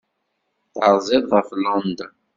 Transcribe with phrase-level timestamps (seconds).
[0.73, 2.13] Terziḍ ɣef London.